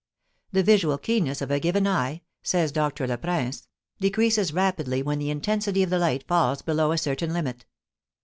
The 0.51 0.63
visual 0.63 0.97
keenness 0.97 1.43
of 1.43 1.51
a 1.51 1.59
given 1.59 1.85
eye, 1.85 2.23
says 2.41 2.71
Doctor 2.71 3.05
Leprince, 3.05 3.67
decreases 3.99 4.51
rapidly 4.51 5.03
when 5.03 5.19
the 5.19 5.29
intensity 5.29 5.83
of 5.83 5.91
the 5.91 5.99
light 5.99 6.27
falls 6.27 6.63
below 6.63 6.91
a 6.91 6.97
certain 6.97 7.31
limit. 7.31 7.65